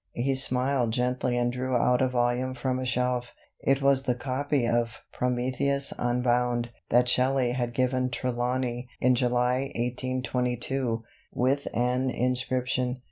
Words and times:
He 0.15 0.33
smiled 0.33 0.93
gently 0.93 1.37
and 1.37 1.53
drew 1.53 1.75
out 1.75 2.01
a 2.01 2.09
volume 2.09 2.55
from 2.55 2.79
a 2.79 2.87
shelf. 2.87 3.33
It 3.59 3.83
was 3.83 4.01
the 4.01 4.15
copy 4.15 4.67
of 4.67 5.01
"Prometheus 5.13 5.93
Unbound" 5.95 6.71
that 6.89 7.07
Shelley 7.07 7.51
had 7.51 7.75
given 7.75 8.09
Trelawny 8.09 8.87
in 8.99 9.13
July, 9.13 9.69
1822, 9.75 11.03
with 11.35 11.67
an 11.75 12.09
inscription. 12.09 12.97